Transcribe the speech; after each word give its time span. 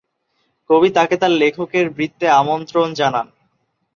কবি 0.69 0.89
তাকে 0.93 1.15
তার 1.17 1.31
লেখকের 1.31 1.85
বৃত্তে 1.89 2.25
আমন্ত্রণ 2.39 2.87
জানান। 2.93 3.27